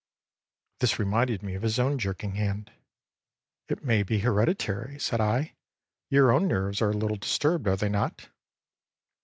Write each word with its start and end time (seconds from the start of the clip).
â 0.01 0.79
This 0.79 0.97
reminded 0.97 1.43
me 1.43 1.53
of 1.53 1.61
his 1.61 1.77
own 1.77 1.99
jerking 1.99 2.33
hand. 2.33 2.71
âIt 3.69 3.83
may 3.83 4.01
be 4.01 4.17
hereditary,â 4.17 4.99
said 4.99 5.21
I, 5.21 5.53
âyour 6.11 6.33
own 6.33 6.47
nerves 6.47 6.81
are 6.81 6.89
a 6.89 6.97
little 6.97 7.17
disturbed, 7.17 7.67
are 7.67 7.77
they 7.77 7.87
not? 7.89 8.27